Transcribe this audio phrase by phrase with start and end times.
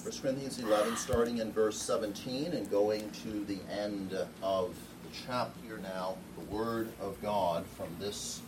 [0.00, 5.76] 1 Corinthians 11, starting in verse 17 and going to the end of the chapter
[5.82, 8.40] now, the Word of God from this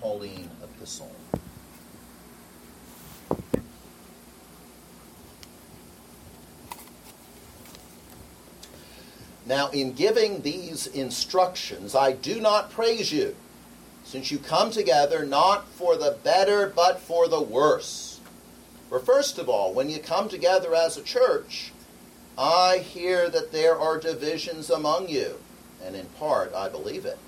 [0.00, 1.12] Pauline epistle.
[9.46, 13.36] Now, in giving these instructions, I do not praise you,
[14.02, 18.13] since you come together not for the better, but for the worse.
[18.94, 21.72] For first of all, when you come together as a church,
[22.38, 25.40] I hear that there are divisions among you,
[25.84, 27.18] and in part I believe it.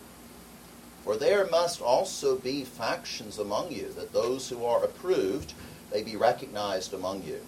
[1.02, 5.54] For there must also be factions among you, that those who are approved
[5.92, 7.40] may be recognized among you.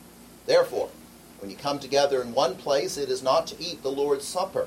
[0.47, 0.91] Therefore,
[1.39, 4.67] when you come together in one place, it is not to eat the Lord's Supper.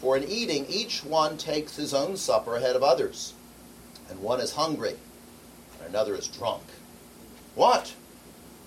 [0.00, 3.34] For in eating, each one takes his own supper ahead of others.
[4.10, 4.96] And one is hungry,
[5.78, 6.64] and another is drunk.
[7.54, 7.94] What?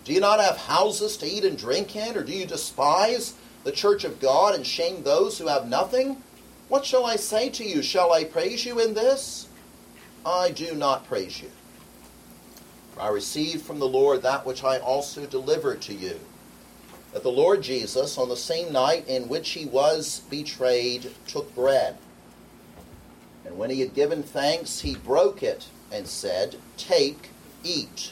[0.06, 3.72] Do you not have houses to eat and drink in, or do you despise the
[3.72, 6.22] church of God and shame those who have nothing?
[6.70, 7.82] What shall I say to you?
[7.82, 9.48] Shall I praise you in this?
[10.26, 11.52] I do not praise you.
[12.94, 16.20] For I received from the Lord that which I also delivered to you
[17.16, 21.98] that the Lord Jesus, on the same night in which he was betrayed, took bread.
[23.46, 27.30] And when he had given thanks, he broke it and said, Take,
[27.64, 28.12] eat.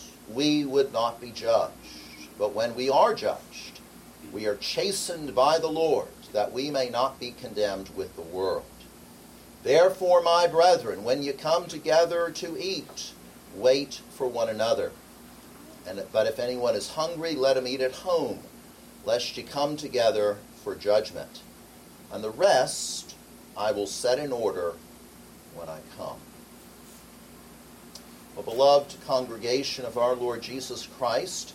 [0.29, 1.73] we would not be judged.
[2.37, 3.79] But when we are judged,
[4.31, 8.63] we are chastened by the Lord, that we may not be condemned with the world.
[9.63, 13.11] Therefore, my brethren, when you come together to eat,
[13.55, 14.91] wait for one another.
[15.87, 18.39] And, but if anyone is hungry, let him eat at home,
[19.05, 21.41] lest ye come together for judgment.
[22.11, 23.15] And the rest
[23.55, 24.73] I will set in order
[25.55, 26.17] when I come.
[28.33, 31.53] Well, beloved congregation of our Lord Jesus Christ,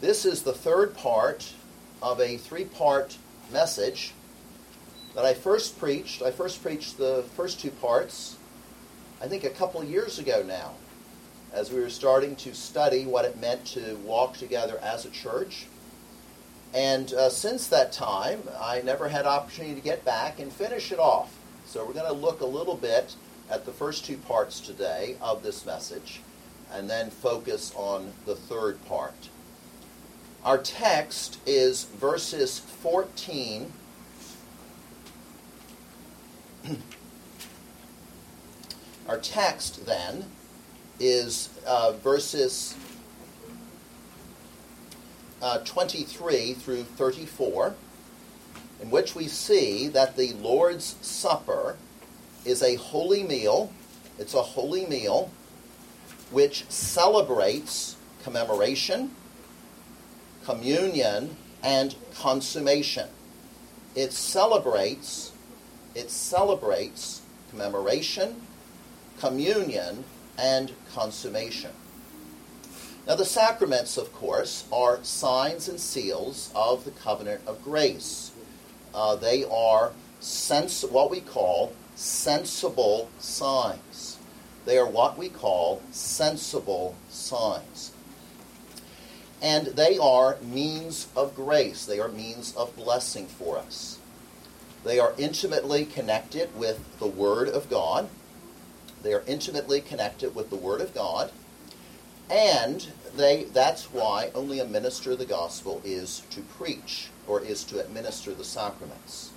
[0.00, 1.52] this is the third part
[2.00, 3.18] of a three part
[3.52, 4.14] message
[5.14, 6.22] that I first preached.
[6.22, 8.38] I first preached the first two parts,
[9.20, 10.72] I think, a couple years ago now
[11.52, 15.66] as we were starting to study what it meant to walk together as a church.
[16.72, 20.98] And uh, since that time, I never had opportunity to get back and finish it
[20.98, 21.36] off.
[21.66, 23.14] So we're going to look a little bit
[23.50, 26.20] at the first two parts today of this message
[26.72, 29.28] and then focus on the third part.
[30.44, 33.72] Our text is verses 14
[39.08, 40.24] Our text then
[40.98, 42.76] is uh, verses
[45.40, 47.74] uh, 23 through 34,
[48.82, 51.76] in which we see that the Lord's Supper
[52.46, 53.72] is a holy meal.
[54.18, 55.30] It's a holy meal
[56.30, 59.10] which celebrates commemoration,
[60.44, 63.08] communion, and consummation.
[63.94, 65.32] It celebrates
[65.94, 68.42] it celebrates commemoration,
[69.18, 70.04] communion,
[70.38, 71.70] and consummation.
[73.06, 78.32] Now, the sacraments, of course, are signs and seals of the covenant of grace.
[78.92, 84.18] Uh, they are sense, what we call sensible signs.
[84.64, 87.92] They are what we call sensible signs.
[89.42, 93.98] And they are means of grace, they are means of blessing for us.
[94.84, 98.08] They are intimately connected with the Word of God
[99.06, 101.30] they are intimately connected with the Word of God,
[102.28, 107.62] and they, that's why only a minister of the gospel is to preach or is
[107.64, 109.30] to administer the sacraments.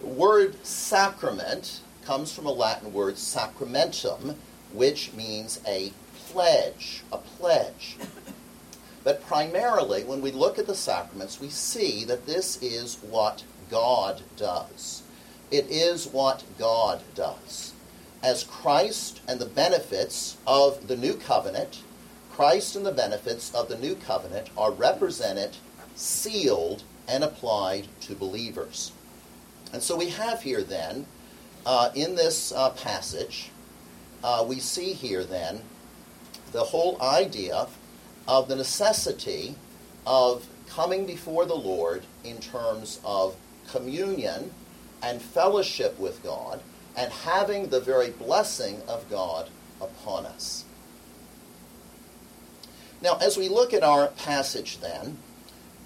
[0.00, 4.36] The word sacrament comes from a Latin word sacramentum,
[4.72, 5.92] which means a
[6.28, 7.96] pledge, a pledge.
[9.04, 14.22] But primarily, when we look at the sacraments, we see that this is what God
[14.36, 15.02] does.
[15.50, 17.72] It is what God does.
[18.22, 21.82] As Christ and the benefits of the new covenant,
[22.32, 25.56] Christ and the benefits of the new covenant are represented,
[25.94, 28.92] sealed, and applied to believers.
[29.72, 31.06] And so we have here then,
[31.64, 33.50] uh, in this uh, passage,
[34.22, 35.60] uh, we see here then
[36.52, 37.66] the whole idea
[38.28, 39.54] of the necessity
[40.06, 43.36] of coming before the Lord in terms of
[43.70, 44.52] communion
[45.02, 46.60] and fellowship with God
[46.96, 49.48] and having the very blessing of God
[49.80, 50.64] upon us.
[53.02, 55.18] Now, as we look at our passage, then,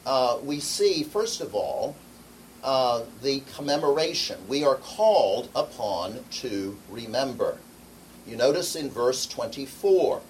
[0.06, 1.96] uh, we see, first of all,
[2.62, 4.38] uh, the commemoration.
[4.48, 7.58] We are called upon to remember.
[8.26, 10.20] You notice in verse 24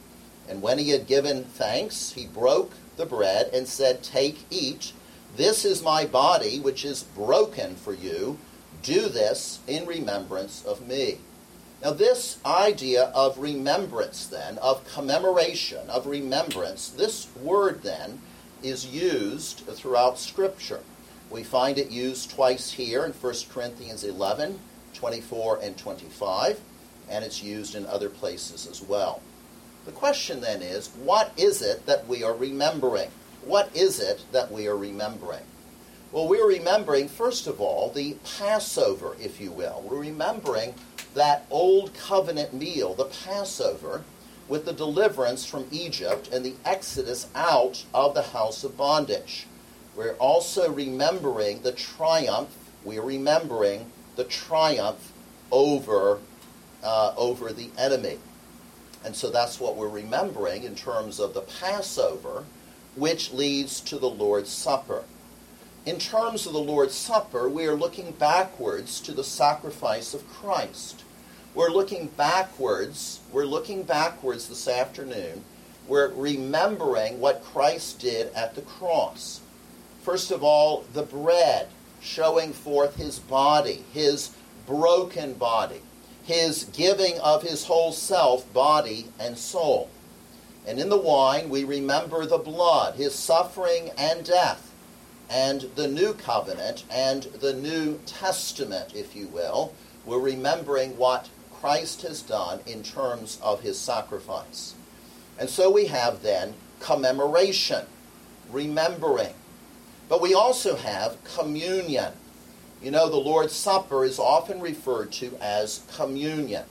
[0.50, 4.92] and when he had given thanks, he broke the bread and said, Take, eat.
[5.36, 8.36] This is my body, which is broken for you.
[8.82, 11.18] Do this in remembrance of me.
[11.82, 18.20] Now, this idea of remembrance, then, of commemoration, of remembrance, this word, then,
[18.60, 20.80] is used throughout Scripture.
[21.30, 24.58] We find it used twice here in 1 Corinthians 11,
[24.94, 26.60] 24, and 25,
[27.08, 29.22] and it's used in other places as well.
[29.86, 33.10] The question then is, what is it that we are remembering?
[33.44, 35.44] What is it that we are remembering?
[36.10, 39.84] Well, we're remembering, first of all, the Passover, if you will.
[39.88, 40.74] We're remembering
[41.14, 44.02] that old covenant meal, the Passover,
[44.48, 49.46] with the deliverance from Egypt and the exodus out of the house of bondage.
[50.00, 52.48] We're also remembering the triumph,
[52.84, 55.12] we're remembering the triumph
[55.52, 56.20] over,
[56.82, 58.16] uh, over the enemy.
[59.04, 62.44] And so that's what we're remembering in terms of the Passover,
[62.96, 65.04] which leads to the Lord's Supper.
[65.84, 71.04] In terms of the Lord's Supper, we are looking backwards to the sacrifice of Christ.
[71.54, 75.44] We're looking backwards, we're looking backwards this afternoon.
[75.86, 79.42] We're remembering what Christ did at the cross.
[80.02, 81.68] First of all, the bread,
[82.00, 84.30] showing forth his body, his
[84.66, 85.82] broken body
[86.30, 89.90] his giving of his whole self, body, and soul.
[90.64, 94.70] And in the wine, we remember the blood, his suffering and death,
[95.28, 99.72] and the new covenant and the New Testament, if you will.
[100.04, 101.28] We're remembering what
[101.60, 104.74] Christ has done in terms of his sacrifice.
[105.38, 107.86] And so we have then commemoration,
[108.52, 109.34] remembering.
[110.10, 112.12] But we also have communion.
[112.82, 116.64] You know, the Lord's Supper is often referred to as communion.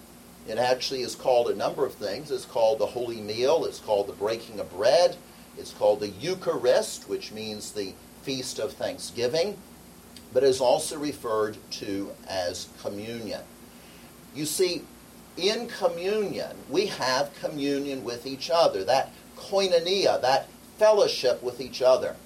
[0.45, 2.31] It actually is called a number of things.
[2.31, 5.15] It's called the Holy Meal, it's called the breaking of bread,
[5.57, 7.93] it's called the Eucharist, which means the
[8.23, 9.57] Feast of Thanksgiving,
[10.33, 13.41] but is also referred to as communion.
[14.35, 14.81] You see,
[15.37, 22.17] in communion, we have communion with each other, that koinonia, that fellowship with each other.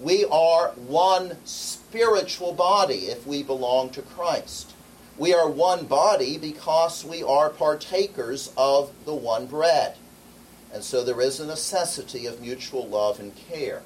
[0.00, 4.74] We are one spiritual body if we belong to Christ.
[5.16, 9.96] We are one body because we are partakers of the one bread.
[10.72, 13.82] And so there is a necessity of mutual love and care.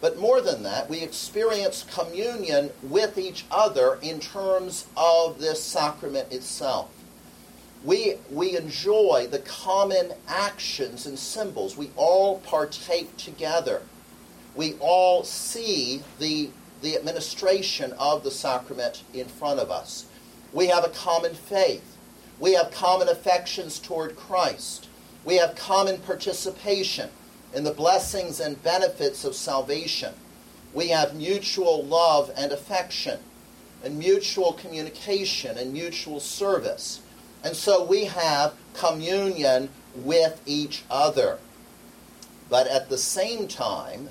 [0.00, 6.32] But more than that, we experience communion with each other in terms of this sacrament
[6.32, 6.90] itself.
[7.84, 11.76] We, we enjoy the common actions and symbols.
[11.76, 13.82] We all partake together
[14.58, 16.50] we all see the,
[16.82, 20.06] the administration of the sacrament in front of us.
[20.52, 21.96] We have a common faith.
[22.40, 24.88] We have common affections toward Christ.
[25.24, 27.08] We have common participation
[27.54, 30.12] in the blessings and benefits of salvation.
[30.74, 33.20] We have mutual love and affection,
[33.84, 37.00] and mutual communication and mutual service.
[37.44, 41.38] And so we have communion with each other.
[42.50, 44.08] But at the same time,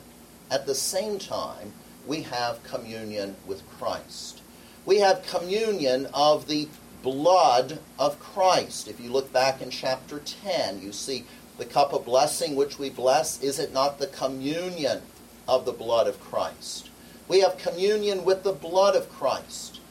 [0.49, 1.73] at the same time,
[2.05, 4.41] we have communion with Christ.
[4.85, 6.69] We have communion of the
[7.03, 8.87] blood of Christ.
[8.87, 11.25] If you look back in chapter 10, you see
[11.57, 13.41] the cup of blessing which we bless.
[13.41, 15.01] Is it not the communion
[15.47, 16.89] of the blood of Christ?
[17.27, 19.81] We have communion with the blood of Christ.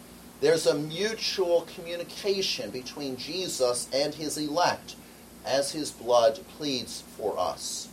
[0.40, 4.96] There's a mutual communication between Jesus and his elect
[5.44, 7.88] as his blood pleads for us.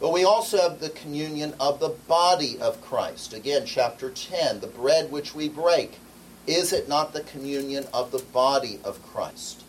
[0.00, 3.32] But we also have the communion of the body of Christ.
[3.32, 5.98] Again, chapter 10, the bread which we break.
[6.46, 9.64] Is it not the communion of the body of Christ?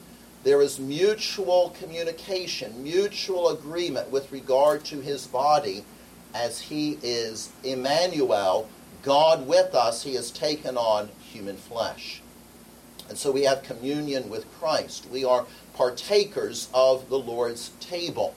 [0.48, 5.84] there is mutual communication, mutual agreement with regard to his body
[6.34, 8.70] as he is Emmanuel,
[9.04, 12.22] God with us, he has taken on human flesh.
[13.10, 15.08] And so we have communion with Christ.
[15.12, 18.34] We are partakers of the Lord's table.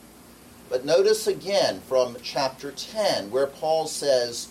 [0.71, 4.49] But notice again from chapter 10, where Paul says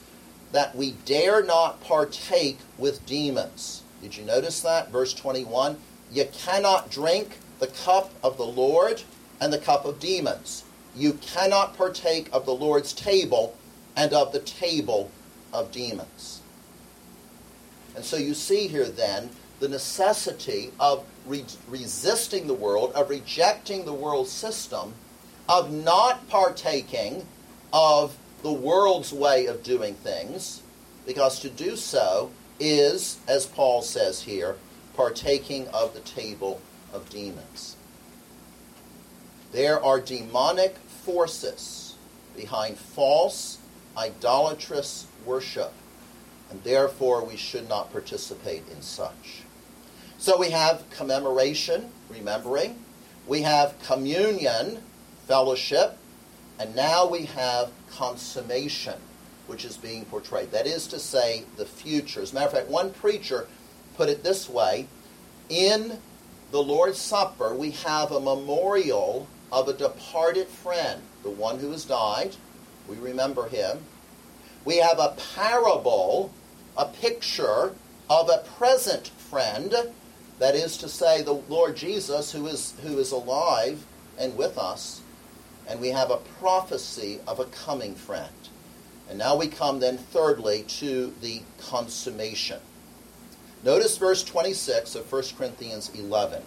[0.51, 3.83] that we dare not partake with demons.
[4.01, 4.91] Did you notice that?
[4.91, 5.77] Verse 21
[6.11, 9.01] You cannot drink the cup of the Lord
[9.39, 10.65] and the cup of demons.
[10.93, 13.55] You cannot partake of the Lord's table
[13.95, 15.11] and of the table
[15.53, 16.41] of demons.
[17.95, 23.85] And so you see here then the necessity of re- resisting the world, of rejecting
[23.85, 24.93] the world system,
[25.49, 27.25] of not partaking
[27.73, 30.61] of the world's way of doing things,
[31.05, 34.55] because to do so is, as Paul says here,
[34.95, 36.61] partaking of the table
[36.93, 37.75] of demons.
[39.51, 41.95] There are demonic forces
[42.35, 43.57] behind false,
[43.97, 45.73] idolatrous worship,
[46.51, 49.41] and therefore we should not participate in such.
[50.19, 52.83] So we have commemoration, remembering.
[53.25, 54.83] We have communion,
[55.29, 55.95] fellowship.
[56.59, 58.95] And now we have consummation,
[59.45, 60.51] which is being portrayed.
[60.51, 62.21] That is to say, the future.
[62.21, 63.47] As a matter of fact, one preacher
[63.95, 64.87] put it this way
[65.47, 65.99] In
[66.51, 71.85] the Lord's Supper, we have a memorial of a departed friend, the one who has
[71.85, 72.35] died.
[72.87, 73.77] We remember him.
[74.65, 76.33] We have a parable,
[76.75, 77.75] a picture
[78.09, 79.73] of a present friend
[80.39, 83.85] that is to say, the Lord Jesus, who is, who is alive
[84.17, 85.01] and with us,
[85.69, 88.33] and we have a prophecy of a coming friend.
[89.07, 92.59] And now we come then, thirdly, to the consummation.
[93.63, 96.41] Notice verse 26 of 1 Corinthians 11.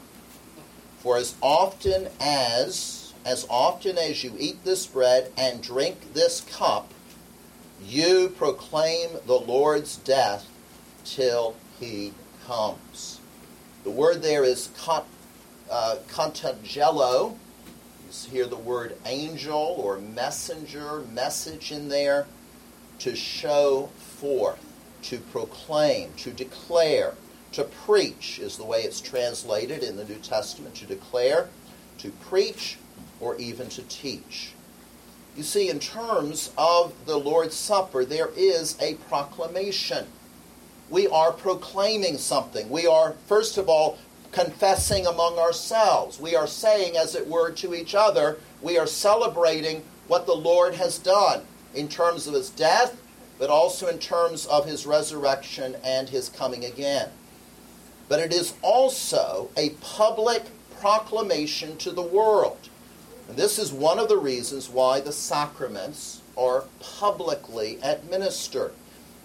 [0.98, 6.92] For as often as, as often as you eat this bread and drink this cup,
[7.84, 10.48] you proclaim the Lord's death
[11.04, 12.12] till he
[12.46, 13.20] comes.
[13.84, 15.04] The word there is cont,
[15.70, 15.96] uh,
[18.12, 22.26] Hear the word angel or messenger, message in there
[22.98, 24.62] to show forth,
[25.04, 27.14] to proclaim, to declare,
[27.52, 31.48] to preach is the way it's translated in the New Testament, to declare,
[31.98, 32.76] to preach,
[33.18, 34.52] or even to teach.
[35.34, 40.06] You see, in terms of the Lord's Supper, there is a proclamation
[40.92, 42.68] we are proclaiming something.
[42.68, 43.96] We are, first of all,
[44.32, 46.18] confessing among ourselves.
[46.18, 50.74] We are saying, as it were, to each other, we are celebrating what the Lord
[50.74, 51.42] has done
[51.74, 53.00] in terms of his death,
[53.38, 57.10] but also in terms of his resurrection and his coming again.
[58.08, 60.44] But it is also a public
[60.80, 62.68] proclamation to the world.
[63.28, 68.72] And this is one of the reasons why the sacraments are publicly administered.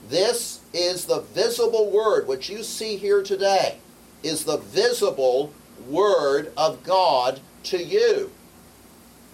[0.09, 2.27] This is the visible word.
[2.27, 3.79] which you see here today
[4.23, 5.53] is the visible
[5.87, 8.31] word of God to you,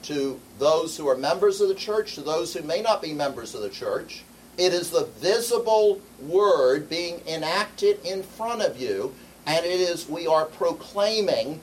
[0.04, 3.56] to those who are members of the church, to those who may not be members
[3.56, 4.24] of the church.
[4.58, 9.14] It is the visible word being enacted in front of you,
[9.46, 11.60] and it is we are proclaiming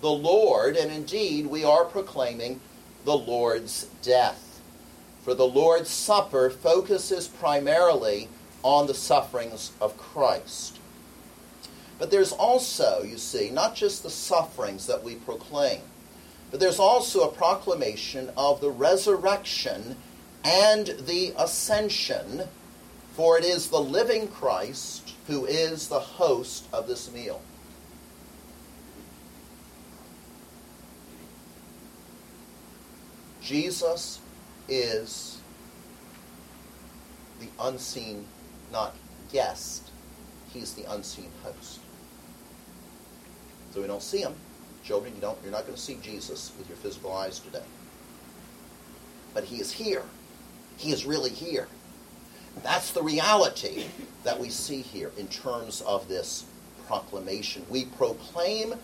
[0.00, 2.60] the Lord, and indeed we are proclaiming
[3.04, 4.60] the Lord's death.
[5.22, 8.28] For the Lord's Supper focuses primarily
[8.62, 10.78] on the sufferings of Christ.
[11.98, 15.80] But there's also, you see, not just the sufferings that we proclaim,
[16.50, 19.96] but there's also a proclamation of the resurrection
[20.44, 22.42] and the ascension,
[23.12, 27.40] for it is the living Christ who is the host of this meal.
[33.40, 34.20] Jesus
[34.68, 35.38] is
[37.40, 38.26] the unseen
[38.72, 38.94] not
[39.32, 39.90] guest,
[40.54, 41.80] he's the unseen host.
[43.72, 44.34] So we don't see him.
[44.84, 47.64] Children, you don't, you're not going to see Jesus with your physical eyes today.
[49.34, 50.04] But he is here.
[50.76, 51.68] He is really here.
[52.62, 53.86] That's the reality
[54.22, 56.46] that we see here in terms of this
[56.86, 57.66] proclamation.
[57.68, 58.74] We proclaim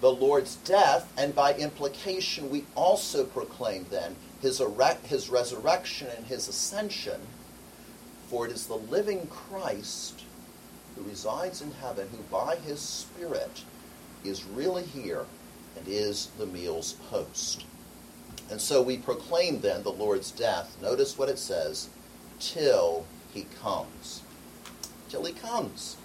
[0.00, 6.26] the Lord's death, and by implication, we also proclaim then his, erect, his resurrection and
[6.26, 7.20] his ascension
[8.34, 10.22] for it is the living Christ
[10.96, 13.62] who resides in heaven, who by his Spirit
[14.24, 15.26] is really here
[15.76, 17.64] and is the meal's host.
[18.50, 20.76] And so we proclaim then the Lord's death.
[20.80, 21.88] Notice what it says
[22.38, 24.22] till he comes.
[25.08, 25.96] Till he comes.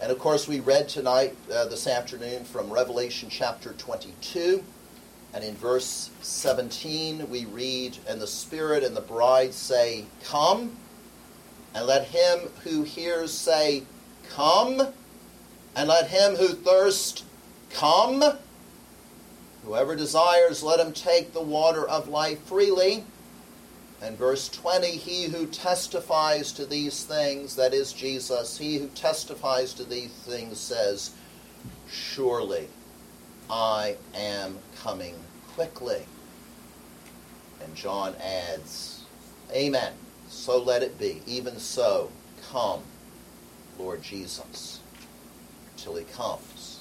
[0.00, 4.62] And of course, we read tonight, uh, this afternoon, from Revelation chapter 22.
[5.34, 10.76] And in verse 17, we read, And the Spirit and the bride say, Come.
[11.74, 13.84] And let him who hears say,
[14.34, 14.92] Come.
[15.74, 17.24] And let him who thirsts
[17.70, 18.22] come.
[19.64, 23.04] Whoever desires, let him take the water of life freely.
[24.02, 29.72] And verse 20, he who testifies to these things, that is Jesus, he who testifies
[29.74, 31.12] to these things says,
[31.88, 32.68] Surely
[33.48, 35.14] I am coming
[35.54, 36.02] quickly.
[37.62, 39.04] And John adds,
[39.52, 39.92] Amen.
[40.28, 41.22] So let it be.
[41.26, 42.10] Even so,
[42.50, 42.82] come,
[43.78, 44.80] Lord Jesus,
[45.76, 46.80] till he comes.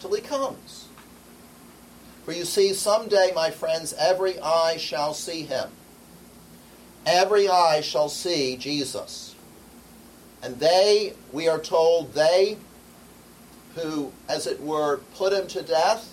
[0.00, 0.88] Till he comes.
[2.24, 5.70] For you see, someday, my friends, every eye shall see him.
[7.06, 9.36] Every eye shall see Jesus.
[10.42, 12.58] And they, we are told, they
[13.76, 16.12] who, as it were, put him to death,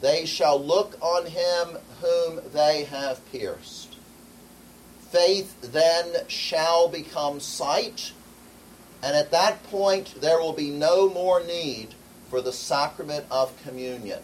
[0.00, 3.95] they shall look on him whom they have pierced.
[5.16, 8.12] Faith then shall become sight,
[9.02, 11.94] and at that point there will be no more need
[12.28, 14.20] for the sacrament of communion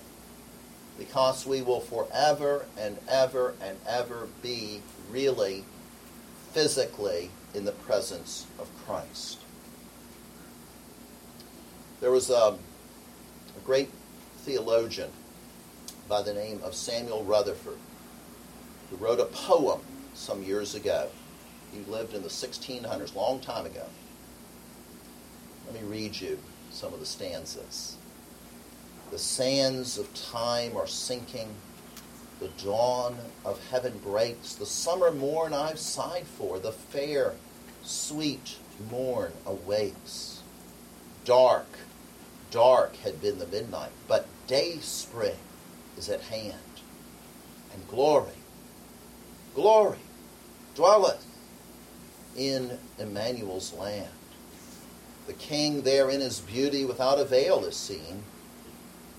[0.99, 5.65] because we will forever and ever and ever be really
[6.53, 9.39] physically in the presence of Christ.
[12.03, 12.59] There was a,
[13.57, 13.89] a great
[14.41, 15.11] theologian
[16.07, 17.79] by the name of Samuel Rutherford,
[18.91, 19.81] who wrote a poem
[20.15, 21.09] some years ago.
[21.73, 23.87] He lived in the 1600s, long time ago.
[25.67, 26.39] Let me read you
[26.71, 27.97] some of the stanzas.
[29.11, 31.55] The sands of time are sinking.
[32.41, 34.55] The dawn of heaven breaks.
[34.55, 36.59] The summer morn I've sighed for.
[36.59, 37.35] The fair,
[37.83, 38.57] sweet
[38.91, 40.43] morn awakes.
[41.25, 41.69] Dark,
[42.51, 45.37] dark had been the midnight, but day spring
[45.97, 46.59] is at hand.
[47.73, 48.33] And glory,
[49.55, 49.99] glory
[50.75, 51.25] dwelleth
[52.37, 54.09] in Emmanuel's land.
[55.27, 58.23] The king there in his beauty without a veil is seen.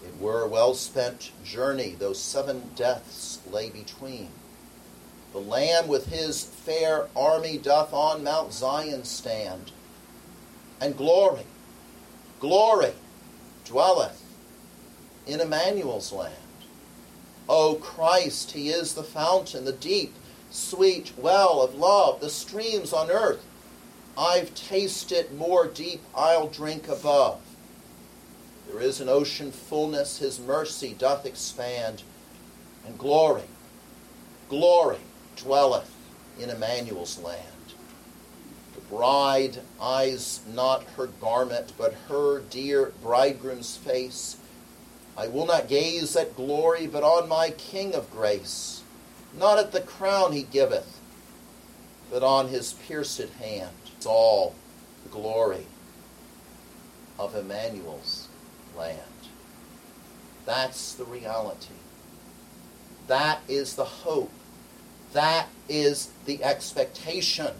[0.03, 4.29] It were a well spent journey, though seven deaths lay between.
[5.31, 9.71] The Lamb with his fair army doth on Mount Zion stand,
[10.81, 11.45] and glory,
[12.39, 12.93] glory
[13.65, 14.21] dwelleth
[15.25, 16.35] in Emmanuel's land.
[17.47, 20.13] O Christ, He is the fountain, the deep,
[20.53, 23.43] sweet well of love, the streams on earth.
[24.17, 27.41] I've tasted more deep, I'll drink above.
[28.69, 32.03] There is an ocean fullness, His mercy doth expand,
[32.85, 33.43] and glory,
[34.49, 34.99] glory
[35.35, 35.91] dwelleth
[36.39, 37.39] in Emmanuel's land.
[38.75, 44.37] The bride eyes not her garment, but her dear bridegroom's face
[45.15, 48.82] I will not gaze at glory, but on my King of grace,
[49.37, 50.99] not at the crown he giveth,
[52.11, 53.71] but on his pierced hand.
[53.97, 54.55] It's all
[55.03, 55.65] the glory
[57.17, 58.27] of Emmanuel's
[58.77, 58.99] land.
[60.45, 61.73] That's the reality.
[63.07, 64.31] That is the hope.
[65.13, 67.51] That is the expectation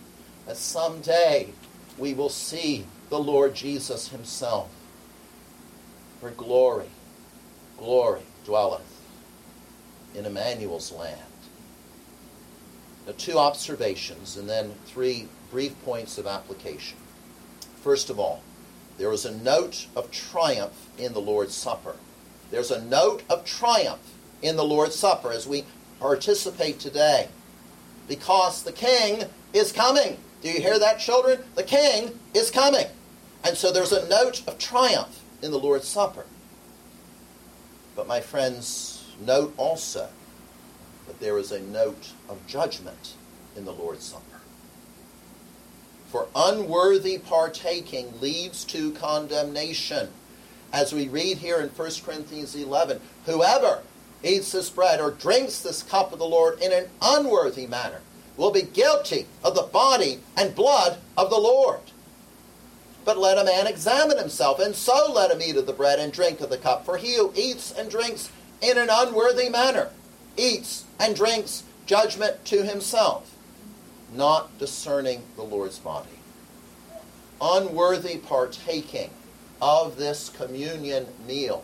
[0.47, 1.49] that someday
[1.97, 4.69] we will see the Lord Jesus himself
[6.19, 6.89] for glory
[7.83, 9.01] glory dwelleth
[10.15, 11.19] in Emmanuel's land.
[13.17, 16.97] Two observations and then three brief points of application.
[17.81, 18.41] First of all,
[18.97, 21.95] there is a note of triumph in the Lord's Supper.
[22.51, 25.65] There's a note of triumph in the Lord's Supper as we
[25.99, 27.27] participate today
[28.07, 30.17] because the King is coming.
[30.41, 31.39] Do you hear that, children?
[31.55, 32.87] The King is coming.
[33.43, 36.25] And so there's a note of triumph in the Lord's Supper.
[37.95, 40.09] But my friends, note also
[41.07, 43.13] that there is a note of judgment
[43.55, 44.41] in the Lord's Supper.
[46.09, 50.09] For unworthy partaking leads to condemnation.
[50.71, 53.81] As we read here in 1 Corinthians 11, whoever
[54.23, 58.01] eats this bread or drinks this cup of the Lord in an unworthy manner
[58.37, 61.81] will be guilty of the body and blood of the Lord.
[63.05, 66.13] But let a man examine himself, and so let him eat of the bread and
[66.13, 66.85] drink of the cup.
[66.85, 69.89] For he who eats and drinks in an unworthy manner
[70.37, 73.35] eats and drinks judgment to himself,
[74.13, 76.09] not discerning the Lord's body.
[77.41, 79.09] Unworthy partaking
[79.61, 81.63] of this communion meal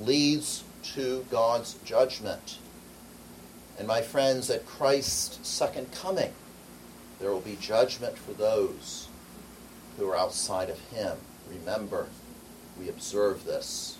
[0.00, 2.58] leads to God's judgment.
[3.78, 6.32] And my friends, at Christ's second coming,
[7.20, 9.08] there will be judgment for those
[9.96, 11.16] who are outside of him.
[11.48, 12.06] Remember,
[12.78, 13.96] we observe this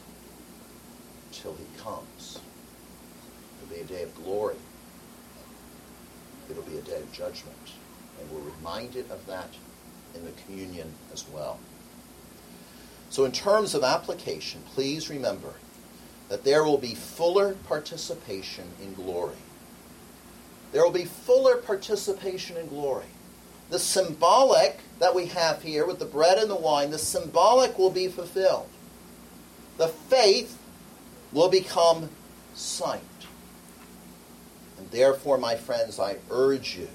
[1.32, 2.40] till he comes.
[3.70, 4.56] It'll be a day of glory.
[6.50, 7.56] It'll be a day of judgment.
[8.20, 9.50] And we're reminded of that
[10.14, 11.58] in the communion as well.
[13.10, 15.54] So, in terms of application, please remember
[16.28, 19.36] that there will be fuller participation in glory.
[20.72, 23.06] There will be fuller participation in glory.
[23.70, 27.90] The symbolic that we have here with the bread and the wine, the symbolic will
[27.90, 28.68] be fulfilled.
[29.76, 30.58] The faith
[31.32, 32.10] will become
[32.54, 33.00] sight.
[34.78, 36.88] And therefore, my friends, I urge you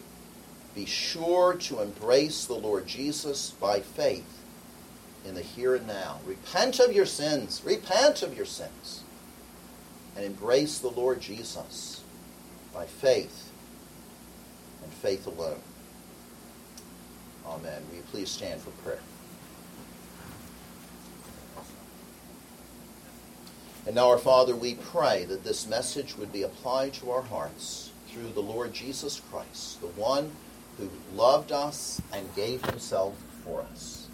[0.74, 4.42] be sure to embrace the Lord Jesus by faith
[5.26, 6.20] in the here and now.
[6.26, 7.62] Repent of your sins.
[7.66, 9.04] Repent of your sins.
[10.16, 12.04] And embrace the Lord Jesus
[12.74, 13.52] by faith
[14.84, 15.62] and faith alone.
[17.46, 17.82] Amen.
[17.90, 19.00] Will you please stand for prayer?
[23.86, 27.92] And now, our Father, we pray that this message would be applied to our hearts
[28.08, 30.32] through the Lord Jesus Christ, the one
[30.78, 34.08] who loved us and gave himself for us.